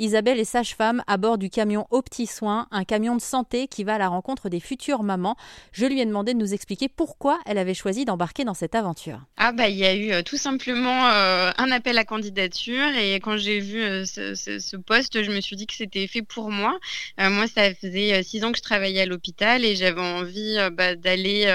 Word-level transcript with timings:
Isabelle 0.00 0.38
est 0.38 0.44
sage-femme 0.44 1.02
à 1.08 1.16
bord 1.16 1.38
du 1.38 1.50
camion 1.50 1.88
Au 1.90 2.02
Petit 2.02 2.28
Soin, 2.28 2.68
un 2.70 2.84
camion 2.84 3.16
de 3.16 3.20
santé 3.20 3.66
qui 3.66 3.82
va 3.82 3.96
à 3.96 3.98
la 3.98 4.06
rencontre 4.06 4.48
des 4.48 4.60
futures 4.60 5.02
mamans. 5.02 5.36
Je 5.72 5.86
lui 5.86 6.00
ai 6.00 6.06
demandé 6.06 6.34
de 6.34 6.38
nous 6.38 6.54
expliquer 6.54 6.88
pourquoi 6.88 7.40
elle 7.46 7.58
avait 7.58 7.74
choisi 7.74 8.04
d'embarquer 8.04 8.44
dans 8.44 8.54
cette 8.54 8.76
aventure. 8.76 9.26
Ah 9.36 9.50
bah 9.50 9.68
il 9.68 9.76
y 9.76 9.84
a 9.84 9.96
eu 9.96 10.12
euh, 10.12 10.22
tout 10.22 10.36
simplement 10.36 11.08
euh, 11.08 11.50
un 11.58 11.72
appel 11.72 11.98
à 11.98 12.04
candidature 12.04 12.88
et 12.96 13.16
quand 13.16 13.38
j'ai 13.38 13.58
vu 13.58 13.82
euh, 13.82 14.04
ce, 14.04 14.76
poste, 14.76 15.24
je 15.24 15.32
me 15.32 15.40
suis 15.40 15.56
dit 15.56 15.66
que 15.66 15.74
c'était 15.74 16.06
fait 16.06 16.22
pour 16.22 16.52
moi. 16.52 16.78
moi, 17.18 17.48
ça 17.48 17.74
faisait 17.74 18.22
six 18.22 18.44
ans 18.44 18.52
que 18.52 18.58
je 18.58 18.62
travaillais 18.62 19.00
à 19.00 19.06
l'hôpital 19.06 19.64
et 19.64 19.74
j'avais 19.74 20.00
envie 20.00 20.58
bah, 20.74 20.94
d'aller 20.94 21.46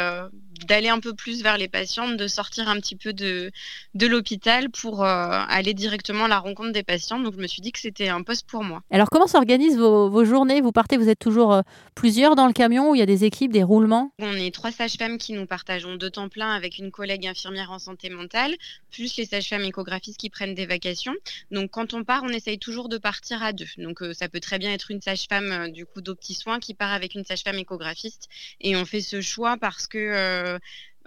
d'aller 0.67 0.89
un 0.89 0.99
peu 0.99 1.13
plus 1.13 1.43
vers 1.43 1.57
les 1.57 1.67
patientes, 1.67 2.17
de 2.17 2.27
sortir 2.27 2.67
un 2.69 2.75
petit 2.75 2.95
peu 2.95 3.13
de, 3.13 3.51
de 3.93 4.07
l'hôpital 4.07 4.69
pour 4.69 5.03
euh, 5.03 5.05
aller 5.47 5.73
directement 5.73 6.25
à 6.25 6.27
la 6.27 6.39
rencontre 6.39 6.71
des 6.71 6.83
patients. 6.83 7.19
Donc 7.19 7.33
je 7.35 7.39
me 7.39 7.47
suis 7.47 7.61
dit 7.61 7.71
que 7.71 7.79
c'était 7.79 8.09
un 8.09 8.23
poste 8.23 8.47
pour 8.47 8.63
moi. 8.63 8.81
Alors 8.91 9.09
comment 9.09 9.27
s'organisent 9.27 9.77
vos, 9.77 10.09
vos, 10.09 10.25
journées? 10.25 10.61
Vous 10.61 10.71
partez, 10.71 10.97
vous 10.97 11.09
êtes 11.09 11.19
toujours 11.19 11.53
euh, 11.53 11.61
plusieurs 11.95 12.35
dans 12.35 12.47
le 12.47 12.53
camion 12.53 12.91
ou 12.91 12.95
il 12.95 12.99
y 12.99 13.01
a 13.01 13.05
des 13.05 13.25
équipes, 13.25 13.51
des 13.51 13.63
roulements? 13.63 14.11
On 14.19 14.33
est 14.33 14.53
trois 14.53 14.71
sages-femmes 14.71 15.17
qui 15.17 15.33
nous 15.33 15.45
partageons 15.45 15.95
deux 15.95 16.09
temps 16.09 16.29
plein 16.29 16.51
avec 16.51 16.77
une 16.77 16.91
collègue 16.91 17.27
infirmière 17.27 17.71
en 17.71 17.79
santé 17.79 18.09
mentale, 18.09 18.53
plus 18.91 19.15
les 19.17 19.25
sages-femmes 19.25 19.63
échographistes 19.63 20.19
qui 20.19 20.29
prennent 20.29 20.55
des 20.55 20.65
vacations. 20.65 21.13
Donc 21.51 21.71
quand 21.71 21.93
on 21.93 22.03
part, 22.03 22.23
on 22.23 22.29
essaye 22.29 22.59
toujours 22.59 22.89
de 22.89 22.97
partir 22.97 23.43
à 23.43 23.53
deux. 23.53 23.67
Donc 23.77 24.01
euh, 24.01 24.13
ça 24.13 24.29
peut 24.29 24.39
très 24.39 24.59
bien 24.59 24.71
être 24.71 24.91
une 24.91 25.01
sage-femme 25.01 25.71
du 25.71 25.85
coup 25.85 26.01
d'Opti 26.01 26.33
Soins 26.33 26.59
qui 26.59 26.73
part 26.73 26.91
avec 26.91 27.15
une 27.15 27.25
sage-femme 27.25 27.57
échographiste 27.57 28.29
et 28.61 28.75
on 28.75 28.85
fait 28.85 29.01
ce 29.01 29.21
choix 29.21 29.57
parce 29.57 29.87
que 29.87 30.42
euh, 30.43 30.59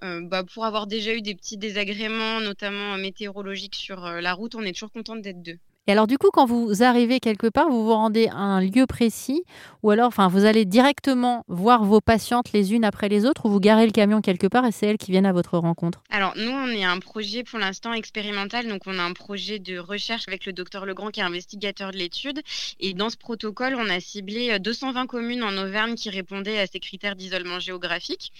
euh, 0.04 0.20
bah, 0.28 0.44
pour 0.44 0.64
avoir 0.64 0.86
déjà 0.86 1.14
eu 1.14 1.22
des 1.22 1.34
petits 1.34 1.58
désagréments, 1.58 2.40
notamment 2.40 2.96
météorologiques 2.98 3.76
sur 3.76 4.04
euh, 4.04 4.20
la 4.20 4.34
route, 4.34 4.54
on 4.54 4.62
est 4.62 4.72
toujours 4.72 4.92
contente 4.92 5.22
d'être 5.22 5.42
deux. 5.42 5.58
Et 5.86 5.92
alors 5.92 6.06
du 6.06 6.18
coup, 6.18 6.30
quand 6.32 6.46
vous 6.46 6.82
arrivez 6.82 7.20
quelque 7.20 7.46
part, 7.46 7.68
vous 7.68 7.84
vous 7.84 7.92
rendez 7.92 8.28
à 8.28 8.38
un 8.38 8.60
lieu 8.60 8.86
précis 8.86 9.44
ou 9.82 9.90
alors 9.90 10.08
enfin, 10.08 10.28
vous 10.28 10.44
allez 10.44 10.64
directement 10.64 11.44
voir 11.48 11.84
vos 11.84 12.00
patientes 12.00 12.52
les 12.52 12.74
unes 12.74 12.84
après 12.84 13.08
les 13.08 13.24
autres 13.24 13.46
ou 13.46 13.50
vous 13.50 13.60
garez 13.60 13.86
le 13.86 13.92
camion 13.92 14.20
quelque 14.20 14.48
part 14.48 14.66
et 14.66 14.72
c'est 14.72 14.86
elles 14.86 14.98
qui 14.98 15.12
viennent 15.12 15.26
à 15.26 15.32
votre 15.32 15.58
rencontre? 15.58 16.02
Alors 16.10 16.32
nous, 16.36 16.50
on 16.50 16.68
est 16.68 16.84
un 16.84 16.98
projet 16.98 17.44
pour 17.44 17.58
l'instant 17.58 17.92
expérimental, 17.92 18.66
donc 18.66 18.82
on 18.86 18.98
a 18.98 19.02
un 19.02 19.12
projet 19.12 19.58
de 19.58 19.78
recherche 19.78 20.24
avec 20.26 20.44
le 20.44 20.52
docteur 20.52 20.86
Legrand 20.86 21.10
qui 21.10 21.20
est 21.20 21.24
investigateur 21.24 21.92
de 21.92 21.98
l'étude. 21.98 22.42
Et 22.80 22.94
dans 22.94 23.10
ce 23.10 23.16
protocole, 23.16 23.76
on 23.78 23.88
a 23.88 24.00
ciblé 24.00 24.58
220 24.58 25.02
euh, 25.02 25.06
communes 25.06 25.42
en 25.42 25.56
Auvergne 25.56 25.94
qui 25.94 26.10
répondaient 26.10 26.58
à 26.58 26.66
ces 26.66 26.80
critères 26.80 27.16
d'isolement 27.16 27.60
géographique. 27.60 28.32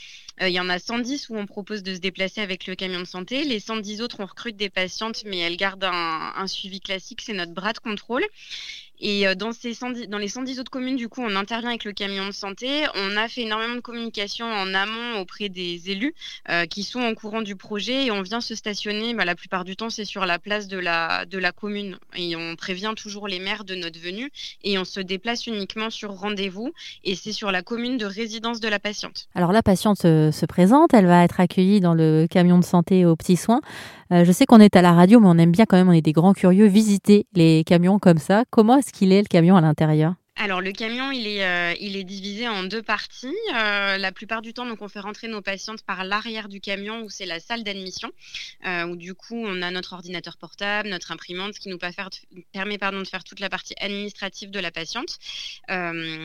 Euh, 0.42 0.48
il 0.48 0.54
y 0.54 0.60
en 0.60 0.68
a 0.68 0.78
110 0.78 1.30
où 1.30 1.36
on 1.36 1.46
propose 1.46 1.82
de 1.82 1.94
se 1.94 2.00
déplacer 2.00 2.40
avec 2.40 2.66
le 2.66 2.74
camion 2.74 3.00
de 3.00 3.06
santé. 3.06 3.44
Les 3.44 3.60
110 3.60 4.02
autres, 4.02 4.16
on 4.20 4.26
recrute 4.26 4.56
des 4.56 4.68
patientes, 4.68 5.22
mais 5.24 5.38
elles 5.38 5.56
gardent 5.56 5.84
un, 5.84 6.46
suivi 6.46 6.80
classique. 6.80 7.22
Notre 7.36 7.52
bras 7.52 7.72
de 7.72 7.78
contrôle. 7.78 8.24
Et 9.00 9.26
euh, 9.26 9.34
dans, 9.34 9.52
ces 9.52 9.74
110, 9.74 10.08
dans 10.08 10.18
les 10.18 10.28
110 10.28 10.60
autres 10.60 10.70
communes, 10.70 10.96
du 10.96 11.08
coup, 11.08 11.22
on 11.22 11.36
intervient 11.36 11.70
avec 11.70 11.84
le 11.84 11.92
camion 11.92 12.26
de 12.26 12.32
santé. 12.32 12.86
On 12.94 13.16
a 13.16 13.28
fait 13.28 13.42
énormément 13.42 13.74
de 13.74 13.80
communication 13.80 14.46
en 14.46 14.74
amont 14.74 15.20
auprès 15.20 15.48
des 15.48 15.90
élus 15.90 16.14
euh, 16.48 16.66
qui 16.66 16.82
sont 16.82 17.02
au 17.02 17.14
courant 17.14 17.42
du 17.42 17.56
projet 17.56 18.06
et 18.06 18.10
on 18.10 18.22
vient 18.22 18.40
se 18.40 18.54
stationner. 18.54 19.14
Bah, 19.14 19.24
la 19.24 19.34
plupart 19.34 19.64
du 19.64 19.76
temps, 19.76 19.90
c'est 19.90 20.04
sur 20.04 20.26
la 20.26 20.38
place 20.38 20.68
de 20.68 20.78
la, 20.78 21.24
de 21.26 21.38
la 21.38 21.52
commune 21.52 21.98
et 22.14 22.36
on 22.36 22.56
prévient 22.56 22.92
toujours 22.96 23.28
les 23.28 23.38
maires 23.38 23.64
de 23.64 23.74
notre 23.74 23.98
venue 23.98 24.30
et 24.64 24.78
on 24.78 24.84
se 24.84 25.00
déplace 25.00 25.46
uniquement 25.46 25.90
sur 25.90 26.12
rendez-vous 26.12 26.72
et 27.04 27.14
c'est 27.14 27.32
sur 27.32 27.50
la 27.50 27.62
commune 27.62 27.98
de 27.98 28.06
résidence 28.06 28.60
de 28.60 28.68
la 28.68 28.78
patiente. 28.78 29.28
Alors 29.34 29.52
la 29.52 29.62
patiente 29.62 29.98
se, 29.98 30.30
se 30.30 30.46
présente, 30.46 30.94
elle 30.94 31.06
va 31.06 31.24
être 31.24 31.40
accueillie 31.40 31.80
dans 31.80 31.94
le 31.94 32.26
camion 32.30 32.58
de 32.58 32.64
santé 32.64 33.04
aux 33.04 33.16
petits 33.16 33.36
soins. 33.36 33.60
Euh, 34.12 34.24
je 34.24 34.32
sais 34.32 34.46
qu'on 34.46 34.60
est 34.60 34.76
à 34.76 34.82
la 34.82 34.92
radio, 34.92 35.18
mais 35.18 35.26
on 35.28 35.38
aime 35.38 35.50
bien 35.50 35.64
quand 35.66 35.76
même, 35.76 35.88
on 35.88 35.92
est 35.92 36.02
des 36.02 36.12
grands 36.12 36.32
curieux, 36.32 36.66
visiter 36.66 37.26
les 37.34 37.64
camions 37.64 37.98
comme 37.98 38.18
ça. 38.18 38.44
Comment 38.50 38.78
est-ce 38.86 38.92
qu'il 38.92 39.12
est 39.12 39.20
le 39.20 39.26
camion 39.26 39.56
à 39.56 39.60
l'intérieur? 39.60 40.14
Alors 40.38 40.60
le 40.60 40.72
camion, 40.72 41.10
il 41.12 41.26
est, 41.26 41.44
euh, 41.44 41.74
il 41.80 41.96
est 41.96 42.04
divisé 42.04 42.46
en 42.46 42.62
deux 42.62 42.82
parties. 42.82 43.34
Euh, 43.54 43.96
la 43.96 44.12
plupart 44.12 44.42
du 44.42 44.52
temps, 44.52 44.66
donc 44.66 44.82
on 44.82 44.88
fait 44.88 45.00
rentrer 45.00 45.28
nos 45.28 45.40
patientes 45.40 45.82
par 45.82 46.04
l'arrière 46.04 46.48
du 46.48 46.60
camion 46.60 47.00
où 47.00 47.08
c'est 47.08 47.24
la 47.24 47.40
salle 47.40 47.64
d'admission, 47.64 48.12
euh, 48.66 48.84
où 48.84 48.96
du 48.96 49.14
coup 49.14 49.42
on 49.46 49.62
a 49.62 49.70
notre 49.70 49.94
ordinateur 49.94 50.36
portable, 50.36 50.90
notre 50.90 51.10
imprimante, 51.10 51.54
ce 51.54 51.60
qui 51.60 51.70
nous 51.70 51.78
permet 51.78 52.76
pardon, 52.76 53.00
de 53.00 53.06
faire 53.06 53.24
toute 53.24 53.40
la 53.40 53.48
partie 53.48 53.74
administrative 53.80 54.50
de 54.50 54.60
la 54.60 54.70
patiente. 54.70 55.18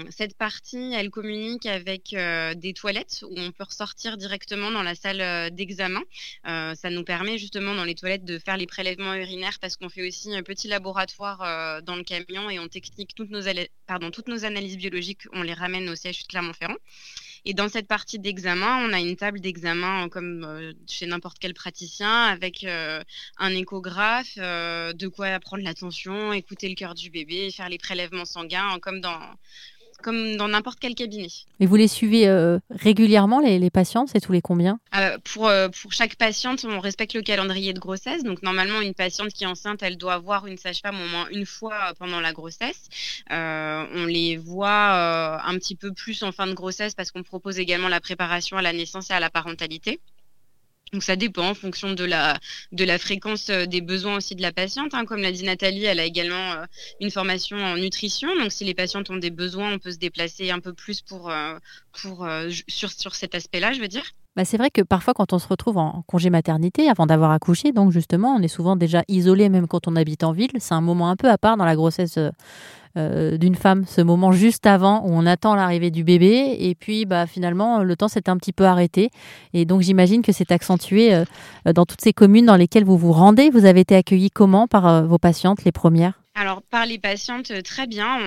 cette 0.09 0.37
partie, 0.37 0.91
elle 0.93 1.09
communique 1.09 1.65
avec 1.65 2.13
des 2.13 2.73
toilettes 2.73 3.23
où 3.29 3.33
on 3.37 3.51
peut 3.51 3.63
ressortir 3.63 4.17
directement 4.17 4.71
dans 4.71 4.83
la 4.83 4.95
salle 4.95 5.51
d'examen. 5.51 6.01
ça 6.43 6.89
nous 6.89 7.03
permet 7.03 7.37
justement 7.37 7.75
dans 7.75 7.85
les 7.85 7.95
toilettes 7.95 8.25
de 8.25 8.39
faire 8.39 8.57
les 8.57 8.67
prélèvements 8.67 9.13
urinaires 9.13 9.57
parce 9.61 9.77
qu'on 9.77 9.89
fait 9.89 10.05
aussi 10.05 10.35
un 10.35 10.43
petit 10.43 10.67
laboratoire 10.67 11.81
dans 11.83 11.95
le 11.95 12.03
camion 12.03 12.49
et 12.49 12.59
on 12.59 12.67
technique 12.67 13.15
toutes 13.15 13.29
nos 13.29 13.47
dans 14.01 14.11
toutes 14.11 14.27
nos 14.27 14.43
analyses 14.43 14.77
biologiques, 14.77 15.27
on 15.31 15.43
les 15.43 15.53
ramène 15.53 15.87
au 15.87 15.95
CHU 15.95 16.23
de 16.23 16.27
Clermont-Ferrand. 16.27 16.77
Et 17.45 17.53
dans 17.53 17.69
cette 17.69 17.87
partie 17.87 18.19
d'examen, 18.19 18.85
on 18.87 18.93
a 18.93 18.99
une 18.99 19.15
table 19.15 19.39
d'examen 19.39 20.09
comme 20.09 20.43
euh, 20.43 20.73
chez 20.87 21.07
n'importe 21.07 21.37
quel 21.39 21.53
praticien 21.53 22.25
avec 22.25 22.63
euh, 22.63 23.03
un 23.37 23.51
échographe, 23.51 24.33
euh, 24.37 24.93
de 24.93 25.07
quoi 25.07 25.39
prendre 25.39 25.63
la 25.63 25.73
tension, 25.73 26.33
écouter 26.33 26.69
le 26.69 26.75
cœur 26.75 26.93
du 26.93 27.09
bébé, 27.09 27.49
faire 27.51 27.69
les 27.69 27.79
prélèvements 27.79 28.25
sanguins 28.25 28.77
comme 28.79 29.01
dans 29.01 29.19
comme 30.01 30.35
dans 30.37 30.47
n'importe 30.47 30.79
quel 30.79 30.95
cabinet. 30.95 31.27
Et 31.59 31.65
vous 31.65 31.75
les 31.75 31.87
suivez 31.87 32.27
euh, 32.27 32.59
régulièrement, 32.69 33.39
les, 33.39 33.59
les 33.59 33.69
patients 33.69 34.05
C'est 34.07 34.19
tous 34.19 34.31
les 34.31 34.41
combien? 34.41 34.79
Euh, 34.95 35.17
pour, 35.23 35.47
euh, 35.47 35.69
pour 35.69 35.93
chaque 35.93 36.15
patiente, 36.15 36.65
on 36.67 36.79
respecte 36.79 37.13
le 37.13 37.21
calendrier 37.21 37.73
de 37.73 37.79
grossesse. 37.79 38.23
Donc, 38.23 38.43
normalement, 38.43 38.81
une 38.81 38.93
patiente 38.93 39.29
qui 39.29 39.43
est 39.43 39.47
enceinte, 39.47 39.83
elle 39.83 39.97
doit 39.97 40.17
voir 40.17 40.47
une 40.47 40.57
sage-femme 40.57 40.95
au 40.95 41.07
moins 41.07 41.27
une 41.31 41.45
fois 41.45 41.93
pendant 41.99 42.19
la 42.19 42.33
grossesse. 42.33 42.89
on 43.29 44.05
les 44.05 44.37
voit 44.37 45.43
un 45.43 45.53
petit 45.55 45.75
peu 45.75 45.91
plus 45.93 46.23
en 46.23 46.31
fin 46.31 46.47
de 46.47 46.53
grossesse 46.53 46.95
parce 46.95 47.11
qu'on 47.11 47.23
propose 47.23 47.59
également 47.59 47.89
la 47.89 47.99
préparation 47.99 48.57
à 48.57 48.61
la 48.61 48.73
naissance 48.73 49.09
et 49.09 49.13
à 49.13 49.19
la 49.19 49.29
parentalité. 49.29 49.99
Donc 50.93 51.03
ça 51.03 51.15
dépend 51.15 51.49
en 51.49 51.53
fonction 51.53 51.93
de 51.93 52.03
la, 52.03 52.37
de 52.73 52.83
la 52.83 52.97
fréquence 52.99 53.49
euh, 53.49 53.65
des 53.65 53.79
besoins 53.79 54.17
aussi 54.17 54.35
de 54.35 54.41
la 54.41 54.51
patiente. 54.51 54.93
Hein. 54.93 55.05
Comme 55.05 55.21
l'a 55.21 55.31
dit 55.31 55.43
Nathalie, 55.43 55.85
elle 55.85 56.01
a 56.01 56.05
également 56.05 56.51
euh, 56.53 56.65
une 56.99 57.11
formation 57.11 57.57
en 57.57 57.77
nutrition. 57.77 58.27
Donc 58.37 58.51
si 58.51 58.65
les 58.65 58.73
patientes 58.73 59.09
ont 59.09 59.15
des 59.15 59.31
besoins, 59.31 59.73
on 59.73 59.79
peut 59.79 59.91
se 59.91 59.97
déplacer 59.97 60.51
un 60.51 60.59
peu 60.59 60.73
plus 60.73 61.01
pour, 61.01 61.29
euh, 61.29 61.57
pour, 62.01 62.27
sur, 62.67 62.91
sur 62.91 63.15
cet 63.15 63.35
aspect-là, 63.35 63.71
je 63.71 63.79
veux 63.79 63.87
dire. 63.87 64.03
Bah 64.37 64.45
c'est 64.45 64.55
vrai 64.55 64.69
que 64.69 64.81
parfois 64.81 65.13
quand 65.13 65.33
on 65.33 65.39
se 65.39 65.47
retrouve 65.47 65.77
en 65.77 66.03
congé 66.07 66.29
maternité, 66.29 66.89
avant 66.89 67.05
d'avoir 67.05 67.31
accouché, 67.31 67.73
donc 67.73 67.91
justement, 67.91 68.29
on 68.29 68.41
est 68.41 68.47
souvent 68.47 68.77
déjà 68.77 69.03
isolé 69.09 69.49
même 69.49 69.67
quand 69.67 69.89
on 69.89 69.95
habite 69.97 70.23
en 70.23 70.31
ville. 70.31 70.51
C'est 70.59 70.73
un 70.73 70.79
moment 70.79 71.09
un 71.09 71.17
peu 71.17 71.29
à 71.29 71.37
part 71.37 71.57
dans 71.57 71.65
la 71.65 71.75
grossesse 71.75 72.17
euh, 72.97 73.37
d'une 73.37 73.55
femme, 73.55 73.85
ce 73.87 73.99
moment 74.01 74.31
juste 74.31 74.65
avant 74.67 75.01
où 75.05 75.09
on 75.11 75.25
attend 75.25 75.55
l'arrivée 75.55 75.91
du 75.91 76.05
bébé 76.05 76.55
et 76.59 76.75
puis 76.75 77.05
bah 77.05 77.25
finalement 77.25 77.83
le 77.83 77.95
temps 77.95 78.07
s'est 78.09 78.29
un 78.29 78.37
petit 78.37 78.53
peu 78.53 78.65
arrêté 78.65 79.11
et 79.53 79.65
donc 79.65 79.81
j'imagine 79.81 80.21
que 80.21 80.31
c'est 80.31 80.51
accentué 80.51 81.13
euh, 81.13 81.25
dans 81.73 81.85
toutes 81.85 82.01
ces 82.01 82.13
communes 82.13 82.45
dans 82.45 82.57
lesquelles 82.57 82.85
vous 82.85 82.97
vous 82.97 83.13
rendez. 83.13 83.49
Vous 83.49 83.65
avez 83.65 83.81
été 83.81 83.95
accueilli 83.95 84.29
comment 84.29 84.67
par 84.67 84.87
euh, 84.87 85.01
vos 85.03 85.17
patientes 85.17 85.65
les 85.65 85.71
premières? 85.73 86.20
Alors, 86.33 86.61
par 86.61 86.85
les 86.85 86.97
patientes, 86.97 87.51
euh, 87.51 87.61
très 87.61 87.87
bien. 87.87 88.17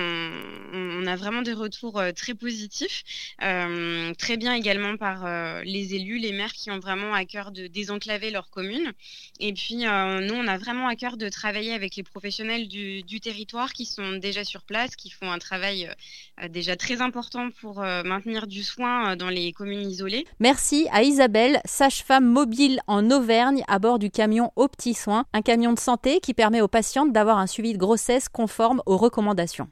On, 0.73 1.07
a 1.07 1.15
vraiment 1.15 1.41
des 1.41 1.53
retours 1.53 1.99
euh, 1.99 2.11
très 2.11 2.33
positifs. 2.33 3.03
Euh, 3.43 4.13
très 4.15 4.37
bien 4.37 4.53
également 4.53 4.95
par 4.95 5.25
les 5.63 5.95
élus, 5.95 6.17
les 6.17 6.31
maires 6.31 6.53
qui 6.53 6.71
ont 6.71 6.79
vraiment 6.79 7.13
à 7.13 7.25
cœur 7.25 7.51
de 7.51 7.67
désenclaver 7.67 8.29
leur 8.29 8.49
commune. 8.49 8.91
Et 9.39 9.53
puis, 9.53 9.77
nous, 9.77 10.33
on 10.33 10.47
a 10.47 10.57
vraiment 10.57 10.87
à 10.87 10.95
cœur 10.95 11.17
de 11.17 11.29
travailler 11.29 11.73
avec 11.73 11.95
les 11.95 12.03
professionnels 12.03 12.67
du, 12.67 13.03
territoire 13.21 13.73
qui 13.73 13.85
sont 13.85 14.13
déjà 14.13 14.43
sur 14.43 14.63
place, 14.63 14.95
qui 14.95 15.09
font 15.09 15.31
un 15.31 15.39
travail 15.39 15.89
déjà 16.49 16.75
très 16.75 17.01
important 17.01 17.49
pour 17.61 17.79
maintenir 17.79 18.47
du 18.47 18.63
soin 18.63 19.15
dans 19.15 19.29
les 19.29 19.51
communes 19.51 19.89
isolées. 19.89 20.25
Merci 20.39 20.87
à 20.91 21.03
Isabelle, 21.03 21.61
sage-femme 21.65 22.25
mobile 22.25 22.79
en 22.87 23.09
Auvergne 23.09 23.63
à 23.67 23.79
bord 23.79 23.99
du 23.99 24.09
camion 24.09 24.51
Au 24.55 24.67
Petit 24.67 24.93
Soin, 24.93 25.25
un 25.33 25.41
camion 25.41 25.73
de 25.73 25.79
santé 25.79 26.19
qui 26.19 26.33
permet 26.33 26.61
aux 26.61 26.67
patientes 26.67 27.13
d'avoir 27.13 27.37
un 27.37 27.47
suivi 27.47 27.73
de 27.73 27.77
conforme 28.29 28.81
aux 28.85 28.97
recommandations. 28.97 29.69